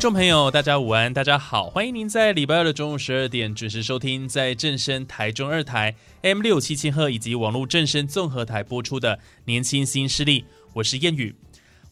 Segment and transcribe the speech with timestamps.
[0.00, 10.40] 众朋友，大家午安，大家好，欢迎您在礼拜二的中午十二点准时收听，在正声台中二台 M 六七千赫以及网络正声综合台播出的《年轻新势力》，
[10.72, 11.34] 我是燕宇。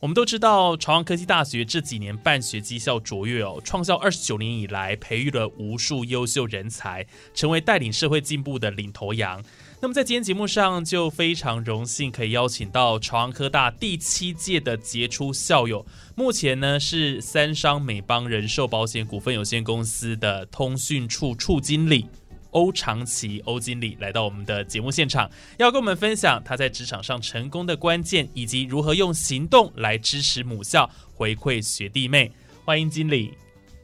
[0.00, 9.44] 我们都知道，朝阳科技大学这几年办学绩效卓越哦，创校二十九年以来，培育了无数优秀人才，成为带领社会进步的领头羊。
[9.80, 22.06] 那么在今天节目上，就非常荣幸可以邀请到朝阳科大第七届的杰出校友，目前呢是三商美邦人寿保险股份有限公司的通讯处处经理
[22.50, 32.32] 欧长奇欧经理来到我们的节目现场，要跟我们分享他在职场上成功的关键，以及如何用行动来支持母校，回馈学弟妹。
[32.64, 33.32] 欢迎经理。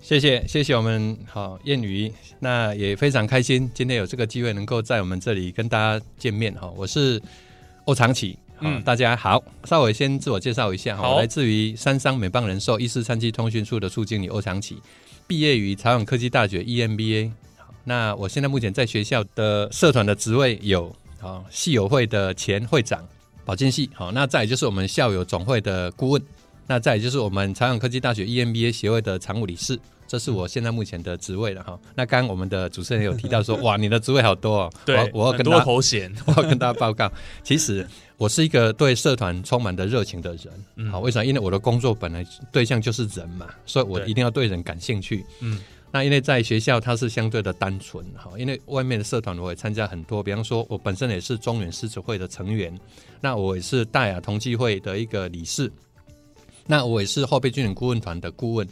[0.05, 6.71] 谢谢谢谢我们好谚语，那也非常开心今天有这个机会能够在我们这里跟大家见面哈。
[6.77, 7.19] 我是
[7.87, 14.77] 欧长启，嗯，大家好，稍微先自我介绍一下哈，来自于三商美邦人寿一四三七通讯处的处经理欧长启，
[15.27, 17.31] 毕业于朝阳科技大学 EMBA。
[17.57, 23.03] 好，那我现在目前在学校的社团的职位有啊系友会的前会长，
[23.47, 26.23] 保健系好，那再就是我们校友总会的顾问，
[26.67, 29.81] 那再就是我们朝阳科技大学 EMBA 协会的常务理事。
[30.07, 31.79] 这是我现在目前的职位了哈。
[31.95, 34.73] 那刚刚我们的主持人有提到说， 哇，你的职位好多哦。
[34.85, 37.11] 对，我要跟多头衔， 我要跟大家报告。
[37.43, 37.87] 其实
[38.17, 40.49] 我是一个对社团充满的热情的人。
[40.77, 41.25] 嗯好，为什么？
[41.25, 45.25] 因为我的工作本来对象就是人嘛，所以我一定要对人感兴趣。
[45.41, 45.61] 嗯。
[45.91, 52.77] 那因为在学校它是相对的单纯哈，因为外面的社团我也参加很多，比方说我本身也是中原狮子会的成员，
[53.21, 55.71] 那我也是大雅同济会的一个理事，
[56.67, 58.69] 那我也是后备军人顾问团的顾问。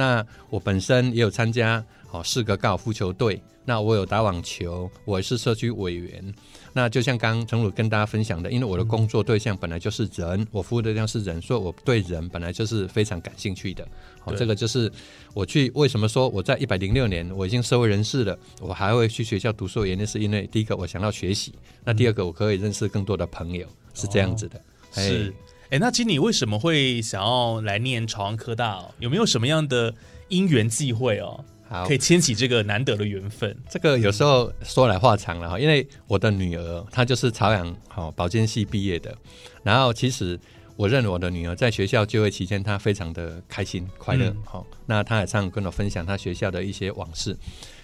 [0.00, 6.34] 那我本身也有参加哦四个高尔夫球队，那我有打网球，我也是社区委员。
[6.72, 13.86] 那就像刚刚陈鲁跟大家分享的，因为我的工作对象本来就是人，我服务对象是人，所以我对人本来就是非常感兴趣的。
[14.20, 14.90] 好，这个就是
[15.34, 21.52] 我去为什么说我在一百零六年我已经社会人士了，我还会去学校读书，原因是因为第一个我想要学习，
[21.84, 24.58] 那第二个我可以认识更多的朋友，是这样子的。
[24.92, 25.34] 是。
[25.70, 28.72] 哎，那经理为什么会想要来念朝阳科大？
[28.72, 28.92] 哦？
[28.98, 29.94] 有没有什么样的
[30.26, 31.44] 因缘际会哦？
[31.68, 33.56] 好，可以牵起这个难得的缘分。
[33.68, 39.16] 这个有时候说来话长了哈，因为我的女儿她就是朝阳好保健系毕业的，
[39.62, 40.36] 然后其实
[40.74, 44.34] 我认我的女儿在学校就业期间，她非常的开心快乐。
[44.44, 47.38] 好，那她也常跟我分享她学校的一些往事。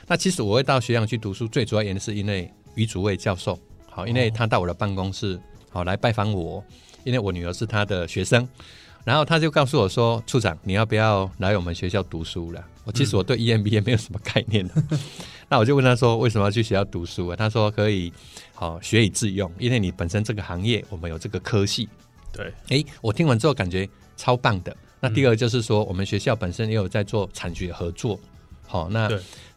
[0.08, 3.56] 那其实我会到学校去读书，最主要原因是因为于主卫教授
[3.88, 6.64] 好，因为他到我的办公室好来拜访我。
[7.06, 8.46] 因为我女儿是他的学生，
[9.04, 14.74] 然后他就告诉我说：“处长，你要不要来我们学校读书了？”我其实我对 EMBA 没有什么概念的，
[15.48, 18.12] 那我就问他说：“为什么要去学校读书啊？”他说：“可以
[18.52, 21.88] 好学以致用，因为你本身这个行业我们有这个科系。”
[22.34, 24.76] 对，哎，我听完之后感觉超棒的。
[24.98, 28.18] 那第二就是说，我们学校本身也有在做产学合作。
[28.66, 29.08] 好，那。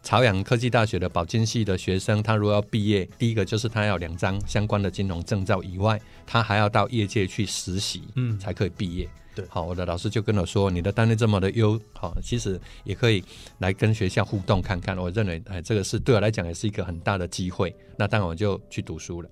[0.01, 9.07] 朝阳科技大学的保金系的学生，他如果要毕业，第一个就是他要两张相关的金融证照以外，他还要到业界去实习，嗯，才可以毕业。
[9.35, 13.21] 对，好，我的老师就跟我说，你的单位这么的优，好，其实也可以
[13.57, 14.97] 来跟学校互动看看。
[14.97, 17.75] 我认为，哎，这个是对我来讲也是一个很大的机会。
[17.97, 19.29] 那当然我就去读书了。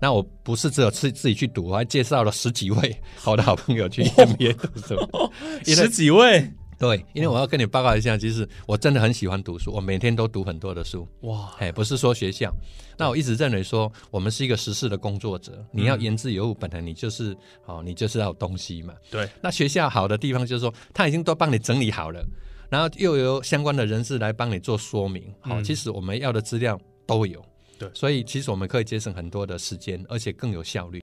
[0.00, 4.98] 那我不是只有自自己去读，我还介绍了十几位好的好朋友去 MBA 读书，
[5.64, 6.50] 十几位。
[6.78, 11.06] 对，因为我要跟你报告一下，其实我真的很喜欢读书，我每天都读很多的书。
[11.22, 12.54] 哇，哎，不是说学校，
[12.96, 17.36] 那我一直认为说，我们是一个实事的工作者，你要言之有物，本来你就是
[17.66, 18.94] 哦，你就是要有东西嘛。
[19.10, 22.24] 对，那学校好的地方就是说，他已经都帮你整理好了，
[22.70, 25.24] 然后又有相关的人士来帮你做说明。
[25.40, 27.44] 好，其实我们要的资料都有。
[27.76, 31.00] 对，所以其实我们可以节省很多的时间，而且更有效率。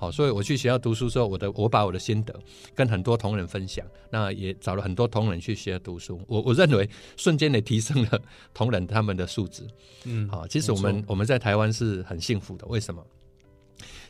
[0.00, 2.34] 好，所以我去学校读书之后，我的我把我的心得
[2.74, 6.18] 跟很多同仁分享，那也找了很多同仁去学校读书。
[6.26, 6.88] 我我认为
[7.18, 8.22] 瞬间的提升了
[8.54, 9.62] 同仁他们的素质。
[10.04, 12.66] 嗯，好，其实我们我们在台湾是很幸福的。
[12.66, 13.04] 为什么？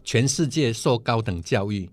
[0.04, 1.90] 全世界受高等教育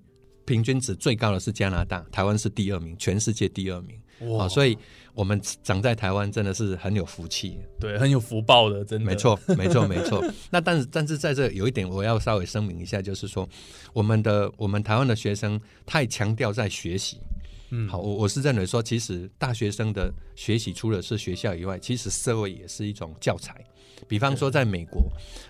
[0.47, 3.95] 平均值最高的是加拿大，台湾是第二名，全世界第二名。
[4.31, 4.75] 哇啊，所以
[5.13, 7.59] 我们长在台湾真的是很有福气。
[7.79, 9.15] 对，很有福报的，真的没。
[9.15, 10.23] 错，没错，没错。
[10.49, 13.47] 那但是，但是在这有一点，我要稍微声明一下，就是说，
[13.93, 17.19] 我们的我们台湾的学生太强调在学习。
[17.69, 23.63] 嗯好，我我是认为说，其实大学生的学习除了是学校以外，其实社会也是一种教材。
[24.07, 25.01] 比方说，在美国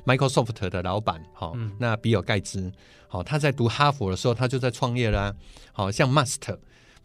[0.05, 2.71] ，Microsoft 的老板，好、嗯那比尔盖茨，
[3.07, 5.35] 好、他在读哈佛的时候，他就在创业啦、
[5.73, 6.57] 好像 Must。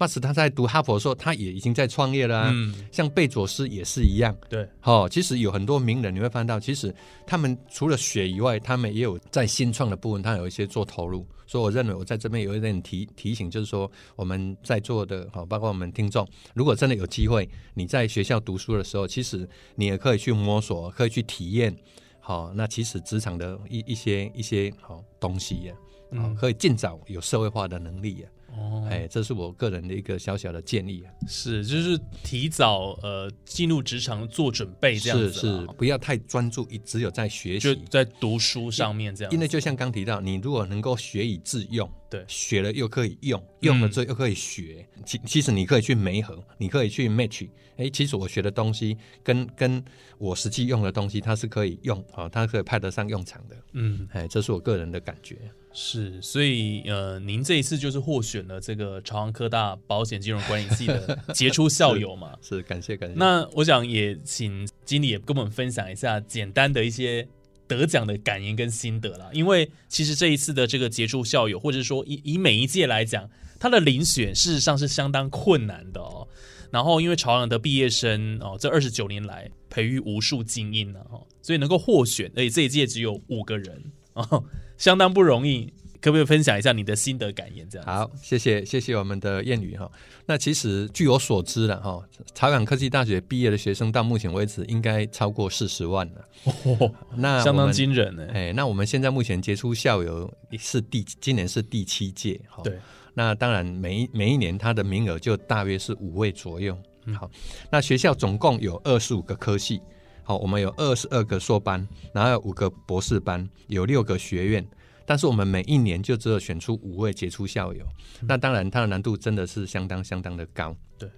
[0.03, 4.37] Must 他在读哈佛的时候，他也已经在创业了、嗯，像贝佐斯也是一样。
[4.49, 6.93] 对，哦，其实有很多名人，你会发现到，其实
[7.27, 11.27] 他们除了学以外，他们也有在新创的部分，他有一些做投入。
[11.47, 21.77] 所以我认为我在这边有一点提提醒，就是说我们在座的，好，包括我们听众，如果真的有机会，你在学校读书的时候，其实你也可以去摸索，可以去体验。
[22.21, 25.75] 好，那其实职场的一一些一些好东西呀，
[26.13, 28.29] 好，嗯可以尽早有社会化的能力呀。
[28.55, 31.13] 哦，哎，这是我个人的一个小小的建议啊。
[31.27, 37.83] 是，就是提早呃进入职场做准备这样子是是，不要太专注，只有在学就习。
[37.91, 39.33] 在读书上面这样。
[39.33, 47.49] 因为就像刚提到，你如果能够学以致用，对学了又可以用，用了嗯之后又可以学，其其实你可以去媒合，你可以去 match。
[47.77, 49.83] 哎，其实我学的东西跟跟
[50.19, 53.57] 我实际用的东西，它是可以用啊、哦，它可以派得上用场的。
[53.73, 55.39] 嗯，哎，这是我个人的感觉。
[55.75, 62.37] 是，所以呃，您这一次就是获选了这个朝阳科大保险金融管理系的 杰出校友嘛？
[62.43, 63.15] 是感谢感谢。
[63.17, 67.27] 那我想也请经理也跟我们分享一下简单的一些
[67.67, 69.31] 得奖的感言跟心得啦。
[69.33, 73.29] 因为其实这一次的这个杰出校友，或者说以以每一届来讲，
[73.59, 76.29] 他的遴选事实上是相当困难的哦。
[76.71, 83.83] 然后因为朝阳的毕业生哦，这二十九年来培育无数精英呢、哦，所以能够获选，而且这一届只有五个人
[84.15, 84.45] 哦，
[84.83, 85.73] 相当不容易。
[86.01, 87.65] 可不可以分享一下你的心得感言？
[87.71, 89.89] 这样好，谢谢谢谢我们的谚语哈。
[90.27, 92.03] 那其实据我所知了哈，
[92.35, 96.91] 朝阳科技大学毕业的学生到目前为止应该超过四十万了。
[97.15, 98.27] 那相当惊人呢。
[98.35, 102.65] 哎，那我们现在目前杰出校友是第今年是第七届哈。
[102.65, 102.77] 对，
[103.15, 106.77] 那当然每一每一年它的名额就大约是五位左右。
[107.05, 107.31] 嗯好，
[107.71, 109.81] 那学校总共有二十五个科系，
[110.25, 114.67] 好，我们有二十二个硕班，然后有五个博士班，有六个学院。
[115.05, 117.85] 但是我们每一年就只有选出五位杰出校友，
[118.21, 120.75] 那当然它的难度真的是相当相当的高。
[120.97, 121.11] 对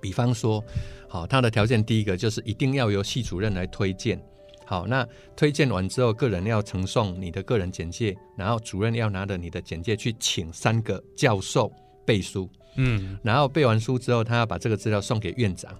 [0.00, 0.62] 比方说，
[1.08, 4.20] 好，它的条件第一个就是一定要由系主任来推荐。
[4.66, 5.06] 好，那
[5.36, 11.72] 推荐完之后，个人要呈送你的个人简介，然后主任要拿着你的简介去请三个教授
[12.04, 15.74] 背书，嗯，然后背完书之后，他要把这个资料送给院长，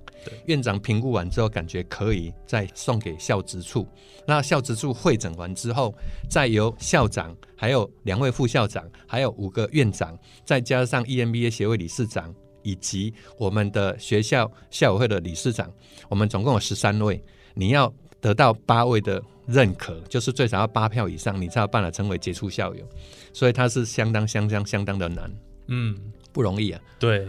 [0.47, 3.87] 院长评估完之后感觉可以，再送给校职处。
[4.27, 5.95] 那校职处会诊完之后，
[6.29, 15.73] 再由校长、还有两位副校长、还有五个院长，再加上 E EMBA 协会理事长以及我们的学校校委会的理事长，
[16.09, 17.23] 我们总共有十三位。
[17.55, 22.85] 你要得到八位的认可，就是最少要八票以上，你才有办法成为杰出校友。
[23.33, 25.33] 所以它是相当相当相当的难，
[25.69, 25.97] 嗯，
[26.39, 26.81] 不容易啊。
[27.01, 27.27] 对，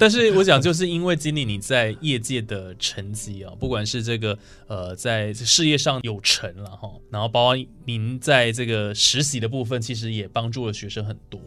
[0.00, 4.36] 但是我想，就是因为经历你在业界的成绩啊， 不管是这个
[4.66, 11.40] 呃在事业上有成了哈，然后包括您在这个实习的部分，其实也帮助了学生很多，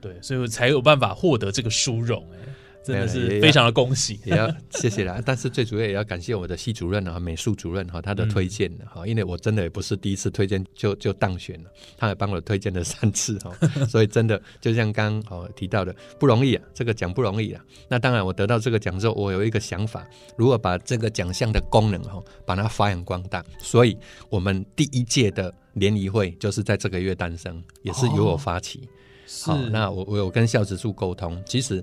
[0.00, 2.38] 对，所以才有办法获得这个殊荣，哎，
[2.84, 4.18] 真的是非常的恭喜。
[4.24, 13.52] 也要 谢谢啦，但是最主要也要感谢我的系主任啊美术主任哈，他的推荐哈，因为我真的也不是第一次推荐就就当选了，他也帮我推荐了三次哈，
[13.88, 17.64] 所以真的就像刚哦提到的不容易啊，这个奖不容易啊。
[17.88, 23.96] 那当然我得到这个奖之后，我有一个想法，如果把这个奖项的功能哈，把它发扬光大，所以
[24.28, 28.88] 我们第一届的联谊会就是在这个月诞生，也是由我发起。
[29.24, 31.82] 是好，那我我有跟校职处沟通，其实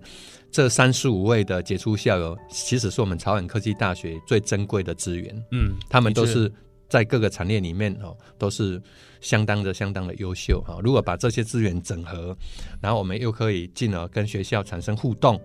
[0.52, 6.52] 这三十五位的杰出校友，其实是我们朝阳科技大学最珍贵的资源，嗯，他们都是
[6.88, 8.82] 在各个产业里面哦，都是
[9.22, 10.80] 相当的相当的优秀哈。
[10.84, 12.36] 如果把这些资源整合，
[12.82, 15.40] 然后我们又可以进而跟学校产生互动，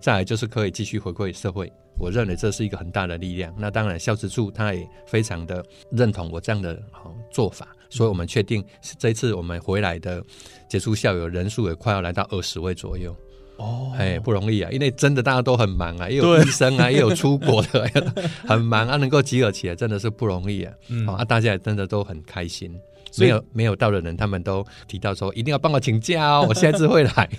[0.00, 1.72] 再来就是可以继续回馈社会。
[2.00, 3.52] 我认为这是一个很大的力量。
[3.58, 8.64] 那当然，校职处他也非常的认同我这样的好做法，所以我们确定
[8.98, 10.24] 这次我们回来的
[10.68, 13.14] 杰出校友人数也快要来到二十位左右。
[13.58, 17.88] 哦，哎，不容易啊，因为真的大家都很忙啊，也有对医生啊， 也有出国的，
[18.48, 20.72] 很忙啊，能够集合起来真的是不容易啊。
[21.06, 22.74] 啊，大家也真的都很开心。
[23.16, 27.30] 没有没有到的人，他们都提到说一定要帮我请假哦， 我下次会来。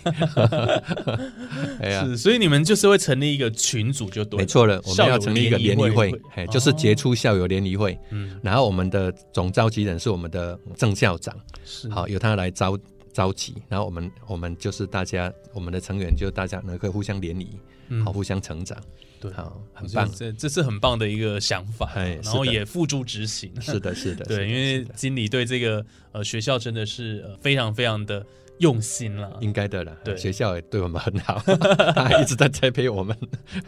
[1.79, 5.91] 哎呀，是，所以你们就是会成立一个群组就对了，没错了，我们要成立一个联谊会。
[6.11, 7.97] 会，哎，就是杰出校友联谊会。
[8.09, 11.33] 嗯，然后我们的总召集人是我们的郑校长，
[11.63, 11.87] 是。
[11.89, 12.75] 好，由他来召
[13.11, 17.59] 召集，然后我们我们就是大家我们的成员就大家能够互相联谊，
[18.03, 18.77] 好互相成长，
[19.19, 28.25] 对，好很棒，这这是很棒的一个想法，然后也付诸执行， 是的，是的，对，因为经理对这个呃学校真的是非常非常的。
[28.59, 29.95] 用心了，应该的了。
[30.03, 31.41] 对，学校也对我们很好，
[31.95, 33.17] 他一直在栽培我们。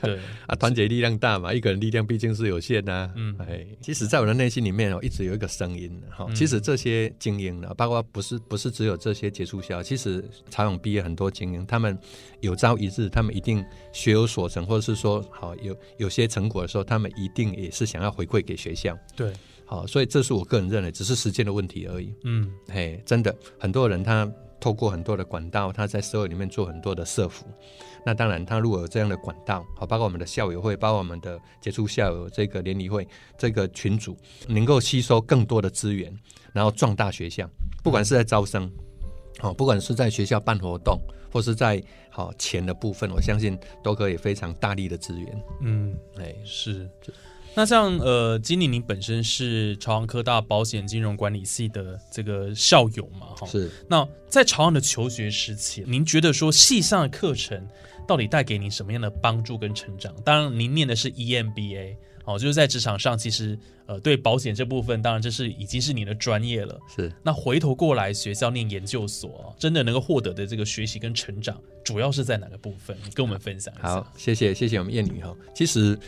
[0.02, 3.12] 对 啊，团结力量大嘛，一个人力量毕竟是有限的。
[3.16, 6.28] 嗯，哎，其实，在我的内心里面哦，一直有一个声音哈。
[6.36, 11.98] 其实这些精英呢，包括不是不是只有这些杰出校，其实朝阳毕业很多精英，他们
[12.42, 18.98] 有朝一日，他们一定学有所成，或者是说好有有些成果的时候，他们一定也是想要回馈给学校。
[19.16, 19.32] 对，
[19.66, 22.14] 好，所以这是我个人认为，只是时间的问题而已。
[22.26, 24.30] 嗯，嘿，真的，很多人他。
[24.62, 27.46] 透过很多的管道，他在社会里面做很多的社服。
[28.06, 34.16] 那当然，他如果有这样的管道，好，包括我们的校友会，包括我们的杰出校友这个联谊会这个群组，
[34.48, 36.16] 能够吸收更多的资源，
[36.54, 37.50] 然后壮大学校。
[37.84, 38.72] 不管是在招生，
[39.40, 41.00] 好，不管是在学校办活动，
[41.32, 45.44] 或是在好钱的部分，我相信都可以非常大力的资源。
[45.62, 46.90] 嗯，哎，是。
[47.54, 53.28] 那像呃，经理，您本身是朝阳科大保险金融管理系的这个校友嘛？
[53.38, 53.70] 哈，是。
[53.90, 57.68] 那在朝阳的求学时期，您觉得说系上的课程
[58.08, 60.16] 到底带给您什么样的帮助跟成长？
[60.24, 66.80] 当然，您念的是 EMBA，哦，就是在职场上，其实呃，对保险这部分，当然这是已经是你的专业了。
[66.96, 67.12] 是。
[67.22, 72.96] 那回头过来，学校念研究所，真的能够获得的这个学习跟成长，主要是在哪个部分？
[73.04, 73.96] 你跟我们分享一下。
[73.96, 75.36] 好，谢谢，谢谢我们燕女哈。
[75.54, 76.00] 其实。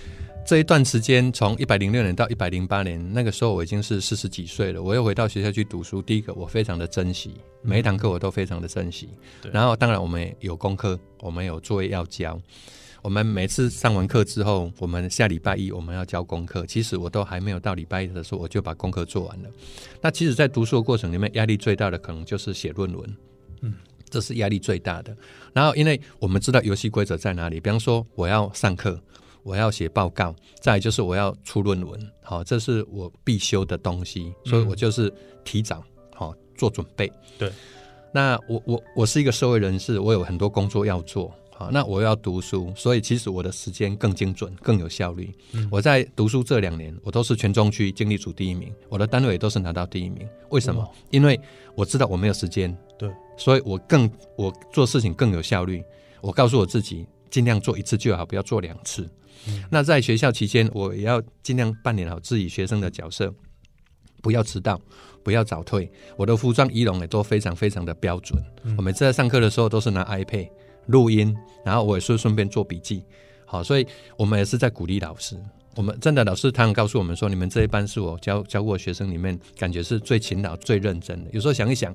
[0.46, 4.84] 这一段时间，从一百零六年到一百零八年，那个时候我已经是四十几岁了。
[4.84, 9.08] 我又回到学校去读书，第一个我非常的珍惜每一堂课，我都非常的珍惜。
[9.54, 12.38] 然后，当然我们有功课，我们有作业要交。
[13.02, 16.66] 我们每次上完课之后，我们下礼拜一我们要交功课。
[16.66, 19.50] 其实我都还没有到礼拜一的时候，我就把功课做完了。
[20.02, 23.16] 那其实，在读书的过程里面，压力最大的可能就是写论文。
[23.62, 23.74] 嗯，
[24.10, 25.16] 这是压力最大的。
[25.54, 29.02] 然后，因为我们知道游戏规则在哪里，比方说我要上课。
[29.44, 35.84] 我要写报告，再就是我要出论文，好，这是我必修的东西，所以我就是提早
[36.16, 37.12] 好做准备。
[37.38, 37.52] 对，
[38.14, 45.34] 那我我我是一个社会人士，我有很多工作要做，好，那我要读书，所以其实我的时间更精准、更有效率。
[45.70, 50.28] 我在读书这两年，我都是全中区经理组第一名，我的单位都是拿到第一名。
[50.50, 50.90] 为什么？
[51.12, 51.40] 因为
[51.76, 55.84] 我知道我没有时间，对，所以我更我做事情更有效率。
[56.22, 59.06] 我告诉我自己，尽量做一次就好，不要做两次。
[59.70, 63.34] 那在学校期间，我也要尽量扮演好自己学生的角色，
[64.22, 64.80] 不要迟到，
[65.24, 65.92] 不要早退。
[66.18, 68.42] 我的服装仪容也都非常非常的标准。
[68.78, 70.50] 我每次在上课的时候都是拿 iPad
[70.88, 71.36] 录音，
[71.66, 73.04] 然后我也是顺便做笔记。
[73.46, 73.86] 好，所以
[74.18, 75.38] 我们也是在鼓励老师。
[75.76, 81.32] 我们真的老师他们告诉我们说，你们这一班是我教教过学生里面感觉是最勤劳、最认真的。
[81.32, 81.94] 有时候想一想，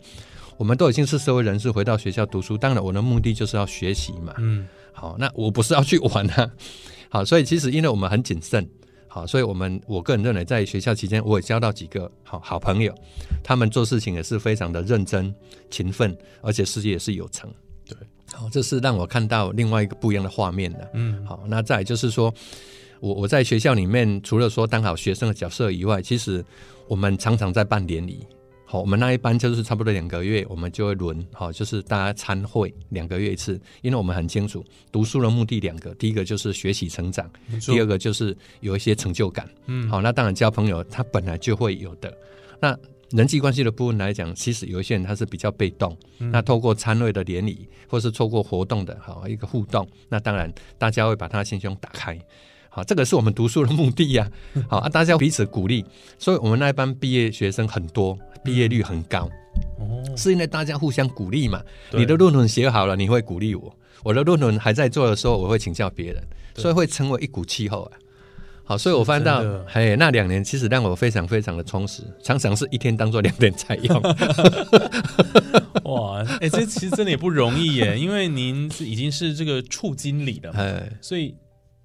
[0.57, 4.35] 我们都已经是社会人士，回到学校读书，当然我的目的就是要学习嘛。
[4.39, 6.51] 嗯，好，那我不是要去玩啊。
[7.09, 8.69] 好，所以其实因为我们很谨慎，
[9.07, 12.95] 好，所以我们我个人认为，在学校期间，我也交到几个好好朋友，
[13.43, 15.35] 他们做事情也是非常的认真、
[15.71, 17.51] 勤奋，而且事业也是有成。
[17.87, 17.97] 对，
[18.35, 20.91] 好，这是让我看到另外一个不一样的画面的。
[20.93, 22.33] 嗯，好，那再就是说，
[23.01, 26.45] 我我在学校里面，除了说当好学生的角色以外，其实
[26.87, 28.27] 我们常常在办典礼。
[28.71, 37.27] 好，我们那一班就是差不多两个月，我们就会轮，好，就是大家参会两个月一次，因为我们很清楚，读书的目的两个，第一个就是学习成长，
[37.63, 39.49] 第二个就是有一些成就感。
[39.69, 42.15] 嗯，好，那当然交朋友，他本来就会有的。
[42.61, 42.79] 那
[43.13, 52.21] 人际关系的部分来讲，其实有一些人他是比较被动，那透过参会的联谊，或是透过活动的好一个互动，那当然大家会把他心胸打开。
[52.79, 54.31] 好，这个是我们读书的目的呀。
[54.69, 55.85] 好啊，大家彼此鼓励，
[56.17, 58.17] 所以我们那一班毕业学生很多。
[58.45, 59.29] 毕业率很高，
[59.81, 61.61] 哦，是因为大家互相鼓励嘛。
[61.93, 63.69] 你的论文写好了，你会鼓励我；
[64.05, 66.23] 我的论文还在做的时候，我会请教别人，
[66.55, 67.99] 所以会成为一股气候啊。
[68.65, 74.01] 好，所以我翻到，嘿，那两年其实让我非常非常的充实，常常是一天当做两天在用。
[75.85, 81.35] 哇， 哎，这其实真的也不容易耶，因为您已经是这个处经理了，哎，所以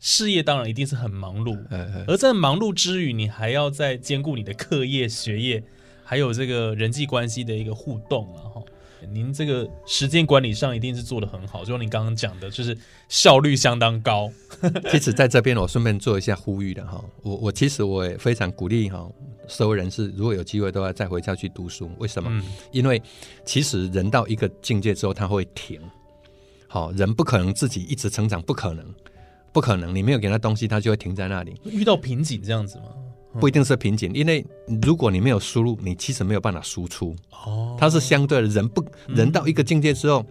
[0.04, 1.58] 事业当然一定是很忙碌，
[2.06, 5.64] 而在忙碌之余，你还要在兼顾你的课业学业。
[6.04, 8.62] 还有这个人际关系的一个互动了哈，
[9.14, 14.30] 您这个时间管理上一定是做的很好，就像你刚刚讲的，就是效率相当高。
[14.92, 19.10] 其实在这边我顺便做一下呼吁的哈，我我其实我也非常鼓励哈，
[19.48, 21.90] 所有人是如果有机会都要再回家去读书。
[21.98, 22.44] 为什么？
[22.74, 23.02] 因为
[23.46, 25.80] 其实人到一个境界之后他会停，
[26.68, 28.86] 好人不可能自己一直成长，不可能，
[29.54, 31.56] 不可能，你没有给他东西，他就会停在那里。
[31.64, 32.86] 遇到瓶颈这样子吗？
[33.40, 34.46] 不一定是瓶颈，因为
[34.82, 37.16] 如果你没有输入，你其实没有办法输出。
[37.32, 40.26] 哦，它是相对的，人不人到一个境界之后，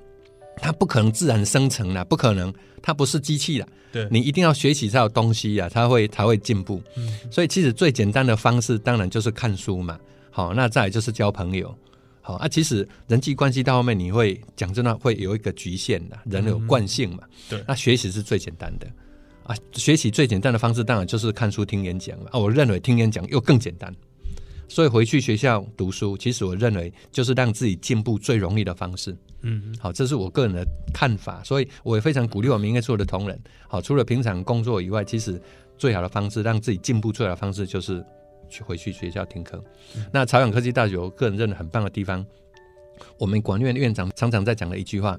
[0.56, 3.66] 它不可能自然生成的，不可能，它不是机器的。
[3.92, 6.80] 对你一定要学习才有东西呀，它会才会进步。
[6.96, 9.98] 嗯所以其实最简单的方式，当然就是看书嘛。
[10.30, 11.74] 好，那再来就是交朋友。
[12.20, 17.24] 好啊，其实人际关系到后面，你会讲真的会有一个局限的，人有惯性嘛。
[17.50, 18.86] 对那学习是最简单的
[19.52, 22.30] 啊，学习最简单的方式当然就是看书、听演讲了。
[22.32, 23.94] 啊，我认为听演讲又更简单。
[24.68, 29.14] 所以回去学校读书，其实我认为就是让自己进步最容易的方式。
[29.42, 33.38] 嗯好，这是我个人的看法，所以我也非常鼓励我们应该所有的同仁。
[33.68, 35.38] 好，除了平常工作以外，其实
[35.76, 38.02] 最好的方式让自己进步最好的方式就是
[38.48, 39.62] 去回去学校听课。
[40.10, 42.24] 那朝阳科技大学，我个人认为很棒的地方，
[43.18, 45.18] 我们管院院长常常在讲的一句话：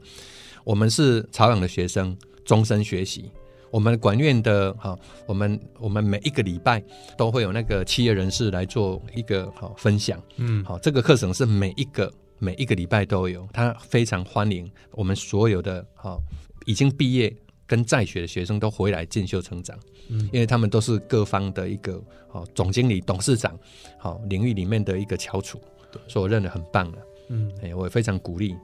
[0.64, 3.30] 我们是朝阳的学生，终身学习。
[3.74, 6.80] 我们管院的哈，我们我们每一个礼拜
[7.18, 10.22] 都会有那个企业人士来做一个好分享。
[10.36, 10.64] 嗯。
[10.64, 16.20] 好，这个课程是每一个每一个礼拜都有，他非常欢迎我们所有的哈
[16.68, 19.76] 已经毕业跟在学的学生都回来进修成长，
[20.08, 20.30] 嗯。
[20.32, 22.00] 因为他们都是各方的一个
[22.30, 23.58] 好总经理、董事长，
[23.98, 25.60] 好领域里面的一个翘楚，
[26.08, 27.00] 所以我认得很棒的，
[27.30, 28.56] 嗯，哎，我也非常鼓励，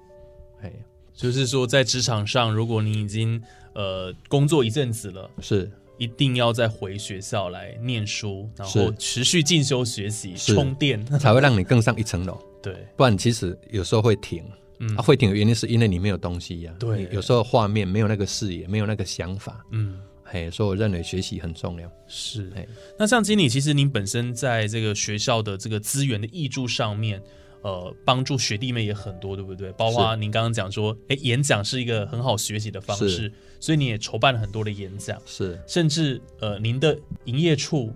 [0.62, 0.72] 哎，
[1.20, 3.42] 就是说在职场上，如果你已经
[3.74, 11.06] 呃工作一阵子了，是一定要再回学校来念书，然后持续进修学习，充电。
[11.20, 14.44] 才会让你更上一层楼， 对，不然其实有时候会停。
[14.82, 20.00] 嗯啊，会停的原因是因为你没有东西呀、对有时候画面没有那个视野，没有那个想法，嗯。
[20.24, 21.92] 嘿，所以我认为学习很重要。
[22.08, 22.66] 是嘿，
[22.98, 27.22] 那像经理，其实您本身在这个学校的这个资源的挹注上面，
[27.62, 29.72] 呃，帮助学弟妹也很多，对不对？
[29.74, 35.60] 包括您刚刚讲说，哎，演讲是一个很好学习的方式，所以你也筹办了很多的演讲，是。
[35.68, 37.94] 甚至呃，您的营业处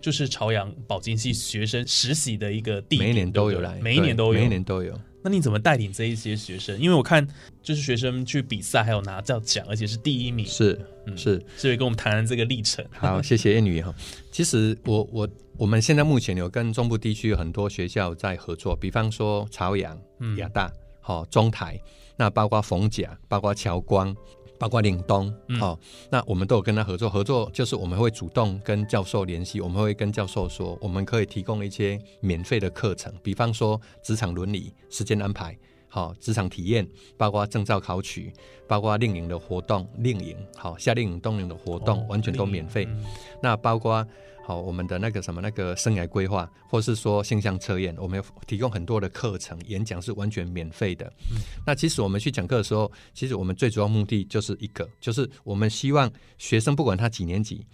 [0.00, 4.98] 就是朝阳保金系学生实习的一个地点，每一年都有来，每一年都有，每一年都有。
[5.26, 6.78] 那你怎么带领这一些学生？
[6.78, 7.26] 因为我看
[7.60, 12.84] 就是学生去比赛，还有拿到奖，而且是第一名，是嗯是，所以跟我们谈谈这个历程。
[12.92, 13.92] 好，谢谢燕女哈。
[14.30, 21.76] 其实我我我们现在目前有跟中部地区有很多学校在合作，比方说朝阳、嗯亚大、好、中台，
[22.16, 24.14] 那包括逢甲，包括侨光。
[24.58, 25.78] 包括岭东，嗯好、
[26.10, 27.08] 那我们都有跟他合作。
[27.08, 35.56] 合作就是我们会主动跟教授联系，我们会跟教授说，我们可以提供一些免费的课程，比方说职场伦理、时间安排，
[35.88, 38.32] 好、职场体验，包括证照考取，
[38.66, 42.84] 包括令营的活动、令营，好、夏令营、冬营的活动，哦完全都免费。
[42.88, 43.04] 嗯
[43.42, 44.06] 那包括
[44.46, 51.04] 好我们的那个什么那个生涯规划，或是说形象测验，我们有提供很多的课程，演讲是完全免费的。
[51.32, 57.66] 嗯那其实我们去讲课的时候，其实我们最主要目的就是一个，就是我们希望学生不管他几年级，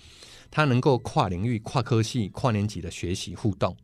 [0.51, 3.77] 他能够跨领域、跨科系、跨年级的学习互动。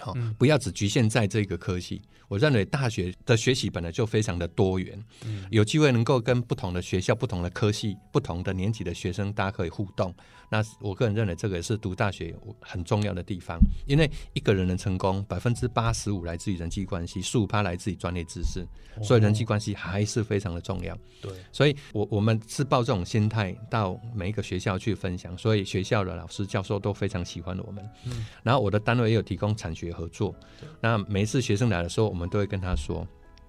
[0.00, 2.00] 好、嗯不要只局限在这个科系。
[2.28, 10.14] 我认为大学的学习本来就非常的多元，嗯有机会能够跟不同的学校、不同的科系、不同的年级的学生，大家可以互动。
[10.48, 18.66] 那我个人认为这个也是读大学很重要的地方，因为一个人的成功，百分之八十五来自于人际关系，十五趴来自于专业知识，
[19.02, 20.94] 所以人际关系还是非常的重要。
[21.22, 27.82] 对，所以我我们是抱这种心态到每一个学校去分享，所以学校的老师教授都非常喜欢我们。
[28.04, 30.34] 嗯然后我的单位也有提供产学学合作，
[30.80, 33.06] 那每一次学生来的时候，我们都会跟他说，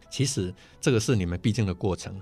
[0.09, 2.19] 其实这个是你们必经的过程，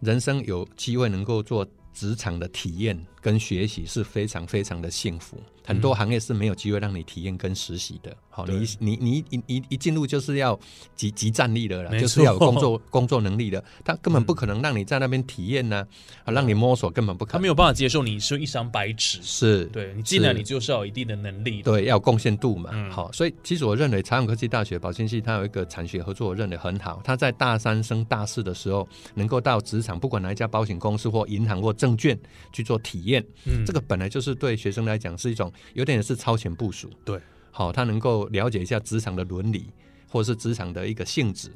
[0.00, 5.38] 人生有机会能够做职场的体验跟学习是非常非常的幸福。
[5.64, 8.14] 很多行业是没有机会让你体验跟实习的。
[8.28, 8.54] 好，对。
[8.56, 10.58] 你你你一一一进入就是要
[10.94, 15.86] 集集战力的了，就是要有工作工作能力的，他根本不可能让你在那边体验呢、
[16.24, 17.32] 啊，让你摸索根本不可能。
[17.34, 21.62] 他没有办法接受你是一张白纸，是，对你进来你就是要有一定的能力。
[21.62, 22.70] 的，对，要有贡献度嘛。
[22.72, 22.90] 嗯。
[22.90, 27.00] 好，所以其实我认为朝阳科技大学保健系它有一个产学合作，我认为很好。
[27.04, 32.18] 它在大三升大四的时候，能够到职场，不管哪一家保险公司或银行或证券
[32.52, 33.64] 去做体验，嗯。
[33.64, 36.90] 这个本来就是对学生来讲是一种有点是超前部署。
[37.04, 39.70] 对，好，他能够了解一下职场的伦理，
[40.08, 41.50] 或者是职场的一个性质。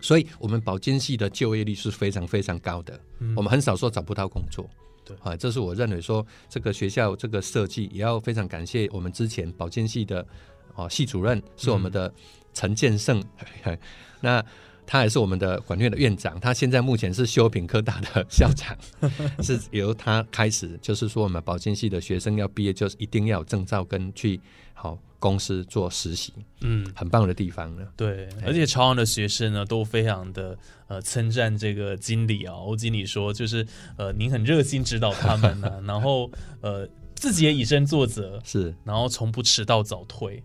[0.00, 2.98] 所以，我们保健系的就业率是非常非常高的。
[3.18, 4.68] 嗯我们很少说找不到工作。
[5.04, 10.26] 对啊，这是我认为说这个学校这个设计也要非常感谢我们之前保健系的
[10.74, 12.12] 哦系主任是我们的
[12.54, 13.22] 陈建胜，
[14.20, 14.44] 那
[14.90, 18.76] 他也是我们的管院的院长，他现在目前是修平科大的校长，
[19.40, 24.40] 是由他开始，就是说我们保健系的学生要毕业，就是一定要有证照跟去
[24.74, 27.86] 好公司做实习，嗯，很棒的地方呢。
[27.96, 33.64] 对，而且朝阳的学生呢都非常的呃称赞这个经理啊，欧经理说就是
[33.96, 36.28] 呃您很热心指导他们呢、 然后
[36.62, 40.42] 呃自己也以身作则，是，然后从不迟到早退，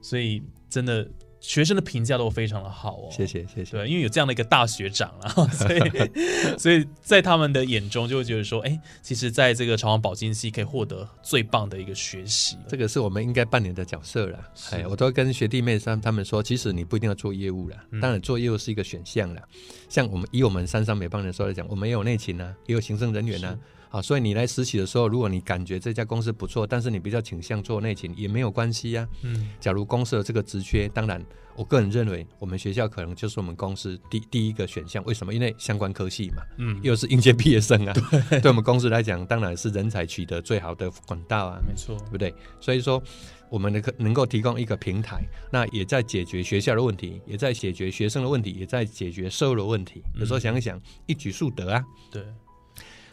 [0.00, 1.06] 所以真的。
[1.42, 3.72] 学生的评价都非常的好哦，谢谢谢谢。
[3.72, 5.80] 对，因为有这样的一个大学长啊， 所以
[6.56, 14.38] 所以在他们的眼中就会觉得说，哎，其实在这个朝阳保金系可以获得最棒的一个学习，这个是我们应该扮演的角色了。
[14.70, 19.42] 哎，我都跟学弟妹他他们说，其实你不一定要做业务了，当然做业务是一个选项了。
[19.88, 23.58] 像我们以我们三商美邦人说来讲，我们也有内勤啊，也有行政人员啊。
[23.92, 29.06] 好，所以你来实习的时候，如果你感觉这家公司不错，但是你比较倾向做内勤，也没有关系呀。
[29.20, 31.22] 嗯，假如公司的这个职缺，当然，
[31.54, 35.04] 我个人认为我们学校可能就是我们公司第第一个选项。
[35.04, 35.34] 为什么？
[35.34, 37.92] 因为相关科系嘛，嗯，又是应届毕业生啊，
[38.40, 42.34] 对我们公司来讲，当然是人才取得最好的管道啊，没错，对不对？
[42.60, 43.02] 所以说，
[43.50, 50.02] 我们能能够提供一个平台，那也在解决学校的问题，也在解决学生的问题，也在解决社会的问题。
[50.18, 52.24] 有时候想一想，一举数得啊，对。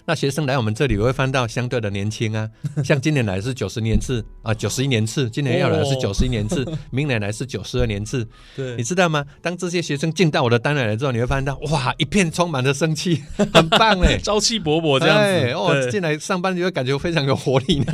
[0.05, 2.49] 那学生来我们这里，我会翻到相对的年轻啊，
[2.83, 8.27] 像今年来是九十年次啊，九十一年次，今年要来是九十一年次， 明年来是九十二年次。
[8.55, 9.25] 对，你知道吗？
[9.41, 15.51] 当这些学生进到我的单位来之后，你会发现到哇，一片充满着生气， 很棒哎，朝气勃勃这样子。
[15.53, 17.93] 哦，进来上班就会感觉非常有活力呢。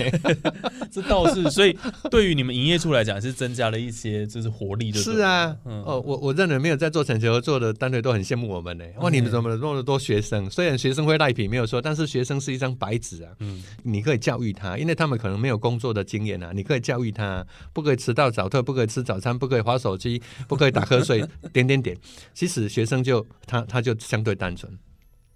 [0.91, 1.77] 这倒是，所以
[2.09, 4.99] 对于你们营业处来讲，是增加了一些就是活力的。
[4.99, 8.85] 是啊，哦，我我认为没有在做产学合作的单位都很羡慕我们呢。
[8.99, 10.49] 哇，你们怎么那么多学生？
[10.49, 12.05] 虽然学生会赖皮没有说，但是。
[12.15, 21.97] 学生是一张白纸啊，嗯，你可以教育他，因为他们可能没有工作的经验啊，你可以教育他，不可以迟到早退，不可以吃早餐，不可以划手机， 不可以打瞌睡， 点点点。
[22.33, 24.71] 其实学生就他他就相对单纯，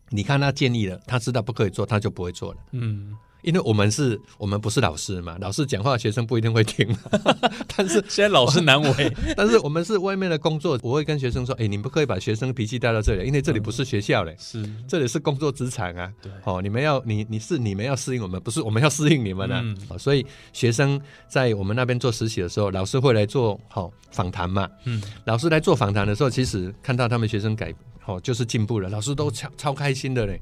[0.09, 3.17] 你看他建议了，他知道不可以做，他就不会做了，嗯。
[3.41, 6.87] 因为我们是，我们不是老师嘛，老师讲话学生不一定会听。
[7.75, 16.11] 但是 现在老师难为， 但是我们是外面的工作，我会跟学生说：，哎，你不可以把学生脾气带到这里，因为这里不是学校嘞，是这里是工作职场啊。
[16.21, 19.63] 对，哦，你们要你你是你们要适应我们，不是我们要适应你们呢。
[19.97, 24.69] 所以学生在我们那边做实习的时候，老师会来做好访谈嘛。
[24.85, 30.41] 嗯，老师来做访谈的时候，其实看到他们学生改，好就是进步了，老师都超超开心的嘞。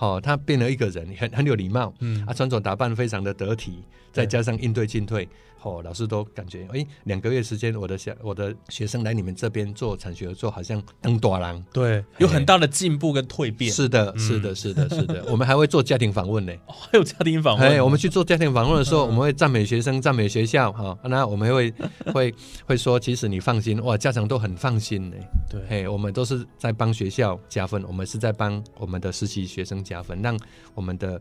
[0.00, 5.28] 哦，他变了一个人，很很有礼貌，嗯，啊，穿着打扮非常的得体，再加上应对进退。
[5.62, 13.70] 哦，老师都感觉，哎，两个月时间，我的小我的学生来你们这边做产学合作，好像登多郎，对，有很大的进步跟蜕变。
[13.70, 15.24] 是的，是的，是的，是的。
[15.30, 17.68] 我们还会做家庭访问呢，哦还有家庭访问。
[17.68, 21.72] 哎，我们去做家庭访问的时候，我们会赞美学生，赞美学校，哈，那我们会
[22.12, 22.34] 会
[22.66, 25.16] 会说，其实你放心，哇，家长都很放心呢。
[25.50, 30.38] 对，嘿，我们都是在帮学校加分，我们是在帮我们的实习学生加分，让
[30.74, 31.20] 我们的。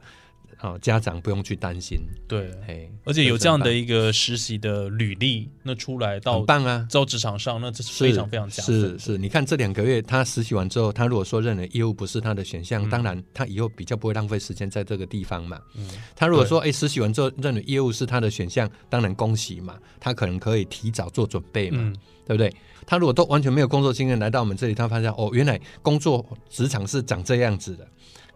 [0.62, 8.76] 哦，家长不用去担心，对，嘿，而且有这样的一个实习的履历，那出来到棒啊，到职场上，那这是非常非常加分。
[8.76, 15.58] 是是，你看这两个月他实习完之后，他如果说认为业务不是他的选项，当然他以后比较不会浪费时间在这个地方嘛。
[15.76, 21.93] 嗯，他如果说哎实习完之后认为业务是他的选项，当然恭喜嘛，他可能可以提早做准备嘛，
[22.26, 22.54] 对不对？
[22.86, 27.88] 他如果都完全没有工作经验来到我们这里，他发现哦，原来工作职场是长这样子的。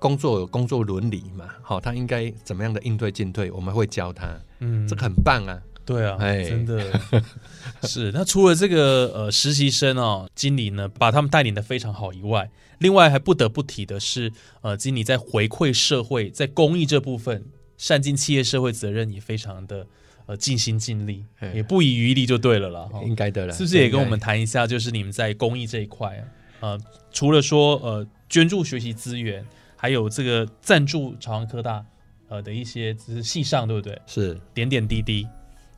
[0.04, 1.46] 工作有工作伦理嘛？
[1.62, 3.50] 好，他应该怎么样的应对进退？
[3.50, 5.58] 我们会教他，嗯，这个很棒啊。
[5.86, 7.00] 对啊，哎，真的
[7.88, 8.12] 是。
[8.14, 17.46] 那除了这个呃实习生哦，经理呢把他们带领的非常好以外，另外还不得不提的是，呃，经理在回馈社会，在公益这部分，
[17.78, 19.88] 善尽企业社会责任也非常的
[20.26, 22.90] 呃尽心尽力，也不遗余力就对了啦。
[23.06, 24.68] 应该的啦，是不是也跟我们谈一下？
[24.68, 26.24] 就是你们在公益这一块啊，
[26.60, 26.80] 呃，
[27.14, 29.46] 除了说呃捐助学习资源。
[29.84, 31.86] 还有这个赞助朝阳科大，
[32.30, 34.02] 呃的一些只是系上对不对？
[34.08, 35.28] 是点点滴滴，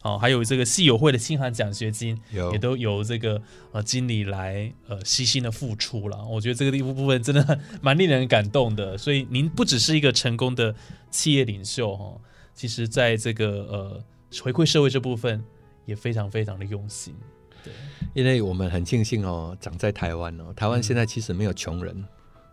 [0.03, 2.15] 哦，还有这个系友会的清寒奖学金，
[2.51, 3.41] 也都由这个
[3.71, 6.23] 呃经理来呃悉心的付出了。
[6.23, 8.95] 我觉得这个一部分真的蛮令人感动的。
[8.95, 10.75] 所以您不只是一个成功的
[11.09, 12.15] 企业领袖哈，
[12.53, 14.03] 其实在这个呃
[14.43, 15.43] 回馈社会这部分
[15.87, 17.15] 也非常非常的用心。
[17.63, 17.73] 对，
[18.13, 22.05] 因为我们很庆幸哦，长在台湾哦，台湾现在其实没有穷人。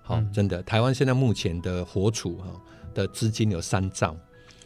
[0.03, 2.61] 好，真的，台湾现在目前的活储哈
[2.93, 4.17] 的资金有三兆，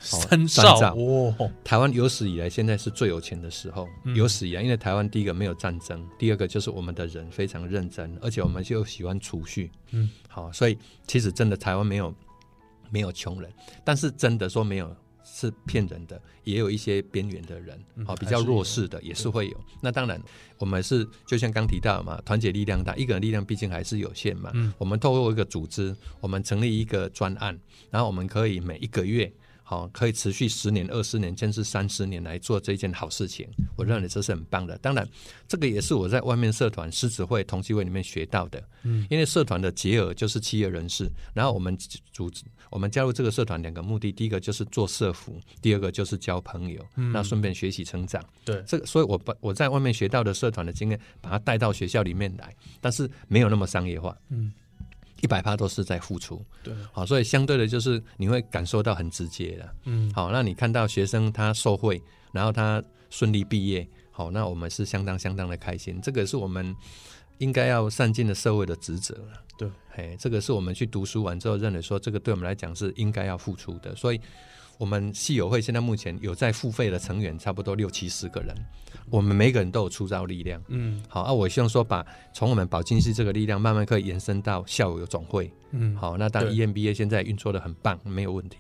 [0.01, 0.95] 三兆？
[0.95, 1.51] 哦！
[1.63, 12.15] 台湾有史以来现在是最有钱的时候，有史以来，因为台湾第一个没有战争，第二个就是我们的人非常认真，而且我们就喜欢储蓄，嗯，好，所以其实真的台湾没有
[12.91, 13.53] 没有穷人，
[13.85, 14.95] 但是真的说没有。
[15.37, 19.65] 是骗人的，也有一些边缘的人，好比较弱势的也是会有。
[19.83, 20.19] 那当然，
[20.57, 24.51] 我们是就像刚提到嘛，团结力量大，一个人力量毕竟还是有限嘛。
[24.79, 29.31] 我们透过一个组织，我们成立一个专案，然后我们可以每一个月
[29.69, 34.79] 好，可以持续十年、二十年，甚至三十年来做这件好事情，我认为这是很棒的。
[34.79, 35.05] 当然，
[35.49, 38.63] 这个也是我在外面社团、狮子会、同济会里面学到的。
[38.85, 41.77] 嗯，因为社团的结额就是企业人士，然后我们
[42.13, 48.25] 组织、我们加入这个社团两个目的，第一个就是做社服，第二个就是交朋友，嗯那顺便学习成长。
[48.45, 54.17] 对，这个，所以我把我在外面学到的社团的经验，把它带到学校里面来，但是没有那么商业化。
[54.29, 54.53] 嗯。
[55.23, 62.03] 一百趴都是在付出，对，好，所以相对的，就是你会感受到很直接的，嗯，好，那你看到学生他受惠，
[62.33, 66.75] 然后他顺利毕业，好，那我们是相当相当的开心，这个是我们
[67.39, 74.21] 应该要善尽的社会的职责了，对，嘿，这个是我们去读书完之后认为说，这个对我们来讲是应该要付出的，所以。
[74.79, 78.55] 我们系友会现在目前有在付费的成员，差不多六七十个人。
[79.09, 81.33] 我们每个人都有出招力量，嗯，好啊。
[81.33, 86.17] 我希望说，把从我们保金系这个力量，慢慢可以延伸到校友总会，嗯，好。
[86.19, 88.59] 那当 EMBA 现在运作的很棒，没有问题。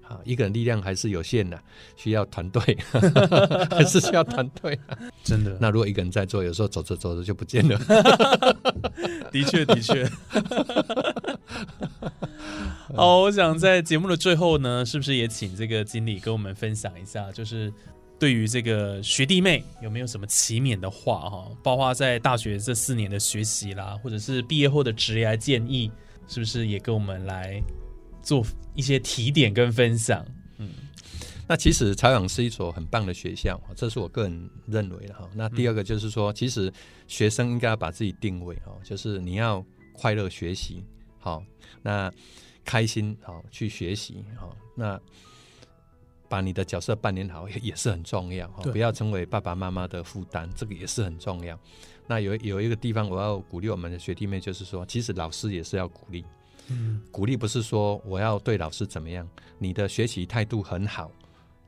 [0.00, 1.60] 好，一个人力量还是有限的，
[1.96, 2.62] 需要团队，
[3.70, 4.78] 还是需要团队。
[5.22, 5.58] 真的。
[5.60, 7.78] 那如果一个人在做，有时候走着走着就不见了。
[9.30, 10.10] 的确，的确。
[12.94, 17.70] 好，我想在节目的最后呢，是不是也请这个经理跟我们分享一下，就是
[18.18, 21.48] 对于这个学弟妹有没有什么启勉的话哈？
[21.62, 25.92] 包括在大学这四年的学习啦，或者是毕业后的职业建议，
[26.28, 27.62] 是不是也跟我们来
[28.22, 28.42] 做
[28.74, 30.24] 一些提点跟分享？
[30.56, 30.70] 嗯，
[31.46, 35.28] 那其实朝阳是一所很棒的学校，这是我个人认为的哈。
[35.34, 36.72] 那第二个就是说，其实
[37.06, 40.82] 学生应该要把自己定位哦，就是你要快乐学习，
[41.18, 41.44] 好，
[41.82, 42.10] 那。
[42.68, 45.00] 开心好去学习好，那
[46.28, 51.58] 把你的角色扮演好 也是很重要哈，不要成为爸爸妈妈的负担，这个也是很重要。
[52.06, 56.22] 那有有一个地方我要鼓励我们的学弟妹，就是说，其实老师也是要鼓励，
[56.68, 59.26] 嗯，鼓励不是说我要对老师怎么样，
[59.58, 61.10] 你的学习态度很好，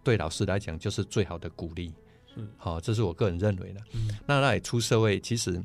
[0.04, 1.94] 对老师来讲就是最好的鼓励，
[2.36, 3.80] 嗯，好，这是我个人认为的。
[4.26, 5.58] 那那也出社会，其实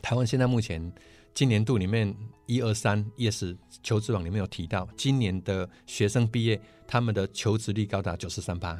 [0.00, 0.80] 台湾现在目前。
[1.34, 2.14] 今年度里面
[2.46, 8.78] 一二三 yes 求职网里面有提到，今年的学生毕业，他们的求职率高达九十三八，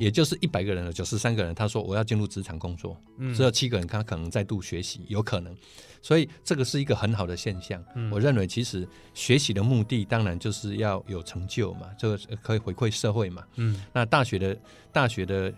[0.00, 2.96] 也就是一百个人的九十三个人，他说我要进入职场工作，
[3.34, 5.56] 只有七个人他可能再度学习，有可能，
[6.00, 7.82] 所以这个是一个很好的现象。
[8.10, 13.44] 我认为其实学习的目的当然就是要有成就嘛，这个可以回馈社会嘛。
[13.56, 14.56] 嗯，那大学的
[14.92, 15.52] 大学的。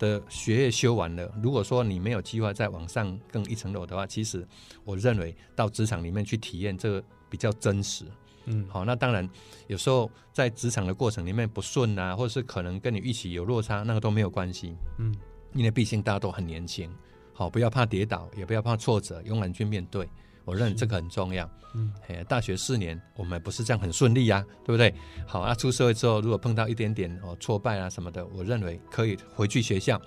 [0.00, 4.44] 的学业修完了，如果说你没有计划再往上更一层楼的话，其实
[4.82, 8.06] 我认为到职场里面去体验这个比较真实。
[8.46, 9.28] 嗯，好，那当然
[9.66, 14.74] 有时候在职场的过程里面不顺啊，或者是可能跟你预期有落差，那个都没有关系。
[14.98, 15.14] 嗯，
[15.52, 16.90] 因为毕竟大家都很年轻，
[17.34, 20.08] 好，不要怕跌倒，也不要怕挫折，勇敢去面对。
[20.44, 21.48] 我认为这个很重要。
[21.74, 24.92] 嗯，哎，大学四年我们不是这样很顺利呀，对不对？
[25.26, 30.00] 好啊，出社会之后，如果碰到一点点哦挫败啊什么的，我认为可以回去学校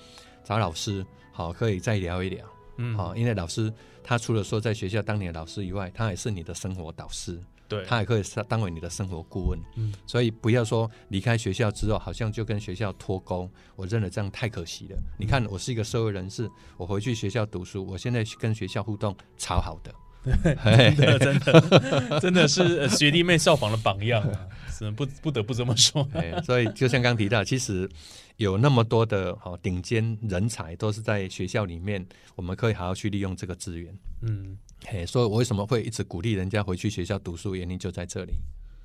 [0.43, 2.45] 找老师，好，可以再聊一聊。
[2.79, 3.71] 嗯，好，因为老师
[4.03, 7.39] 他除了说在学校当你的老师以外，他也是你的生活导师。
[7.69, 9.57] 对，他也可以当为你的生活顾问。
[9.77, 14.97] 嗯，所以不要说离开学校之后好像就跟学校脱钩，我认了这样太可惜了。
[15.17, 19.95] 你看，我是一个社会人士，我回去学校读书，我现在跟学校互动超好的。
[20.55, 24.47] 真的，真的， 真的是学弟妹效仿的榜样啊！
[24.71, 26.07] 是不不得不这么说。
[26.45, 27.89] 所以，就像刚提到，其实
[28.37, 32.05] 有那么多的好顶尖人才，都是在学校里面，
[32.35, 33.93] 我们可以好好去利用这个资源。
[34.21, 37.53] 嗯，嘿，所以我为什么会一直鼓励人家回去学校读书？
[37.53, 38.33] 原因就在这里。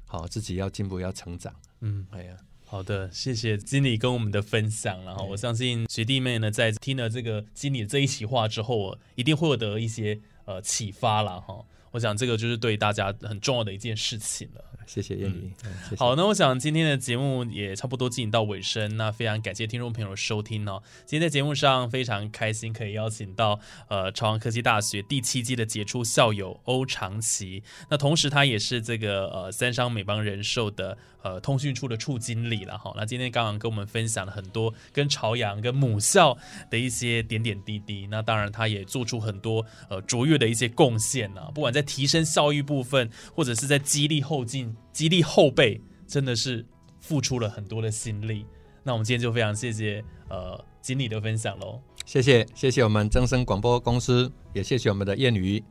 [0.06, 1.54] 好，自己要进步，要成长。
[1.82, 5.04] 嗯，哎呀，好的，谢谢经理跟我们的分享。
[5.04, 10.18] 然后，我相信学弟妹呢，在听了这个经理这一席话之后，一定获得一些。
[10.48, 14.64] 呃，启发了哈，我想这个就是对大家很重要的一件事情了。
[14.88, 15.52] 谢谢燕妮。
[15.96, 20.82] 好，那我想今天的节目也差不多进行到尾声，那非常感谢听众朋友的收听哦。
[21.04, 30.96] 今天在节目上非常开心，可以邀请到呃朝阳科技大学第七季的杰出校友欧长奇，那同时他也是这个呃三商美邦人寿的。
[31.20, 36.38] 呃，通讯处的处经理了哈，那今天刚刚跟我们分享了很多跟朝阳跟母校
[36.70, 46.64] 的一些点点滴滴，那当然他也做出很多呃卓越的一些贡献呢，不管在提升效益部分，或者是在激励后进、激励后辈，真的是
[47.00, 48.46] 付出了很多的心力。
[48.82, 55.62] 那我们今天就非常谢谢呃经理的分享喽，谢谢谢谢我们增生广播公司，也谢谢我们的谚语。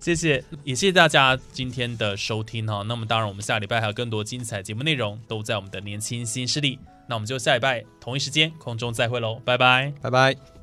[0.00, 2.82] 谢谢，也谢谢大家今天的收听哈。
[2.82, 6.78] 那么当然，我们下礼拜还有更多精彩节目内容，都在我们的年轻新势力。
[7.08, 10.57] 那我们就下礼拜同一时间空中再会喽，拜拜，拜拜。